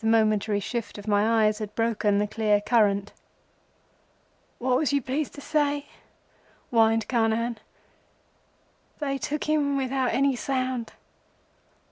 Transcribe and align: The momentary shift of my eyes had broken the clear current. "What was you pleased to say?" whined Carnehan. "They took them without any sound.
The 0.00 0.06
momentary 0.06 0.60
shift 0.60 0.96
of 0.96 1.06
my 1.06 1.44
eyes 1.44 1.58
had 1.58 1.74
broken 1.74 2.16
the 2.16 2.26
clear 2.26 2.58
current. 2.58 3.12
"What 4.56 4.78
was 4.78 4.94
you 4.94 5.02
pleased 5.02 5.34
to 5.34 5.42
say?" 5.42 5.84
whined 6.70 7.06
Carnehan. 7.06 7.58
"They 8.98 9.18
took 9.18 9.44
them 9.44 9.76
without 9.76 10.14
any 10.14 10.36
sound. 10.36 10.94